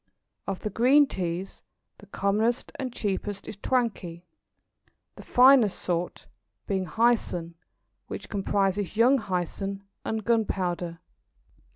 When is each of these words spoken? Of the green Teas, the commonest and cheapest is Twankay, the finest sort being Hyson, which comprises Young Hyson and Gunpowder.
Of 0.47 0.61
the 0.61 0.71
green 0.71 1.05
Teas, 1.05 1.61
the 1.99 2.07
commonest 2.07 2.71
and 2.79 2.91
cheapest 2.91 3.47
is 3.47 3.55
Twankay, 3.55 4.23
the 5.15 5.21
finest 5.21 5.77
sort 5.77 6.25
being 6.65 6.85
Hyson, 6.85 7.53
which 8.07 8.27
comprises 8.27 8.97
Young 8.97 9.19
Hyson 9.19 9.83
and 10.03 10.25
Gunpowder. 10.25 10.97